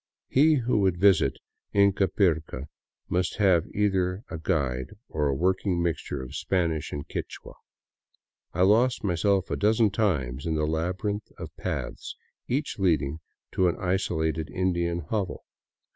He 0.29 0.55
who 0.55 0.79
would 0.79 0.97
visit 0.97 1.37
Ingapirca 1.75 2.63
must 3.07 3.37
have 3.37 3.67
either 3.67 4.23
a 4.31 4.39
guide 4.39 4.95
or 5.09 5.27
a 5.27 5.35
working 5.35 5.79
mixture 5.79 6.23
of 6.23 6.33
Spanish 6.35 6.91
and 6.91 7.07
Quichua. 7.07 7.53
I 8.51 8.63
lost 8.63 9.03
myself 9.03 9.51
a 9.51 9.55
dozen 9.55 9.91
times 9.91 10.47
in 10.47 10.57
a 10.57 10.65
labyrinth 10.65 11.31
of 11.37 11.55
paths, 11.55 12.15
each 12.47 12.79
leading 12.79 13.19
to 13.51 13.67
an 13.67 13.75
isolated 13.77 14.49
Indian 14.49 15.01
hovel. 15.01 15.45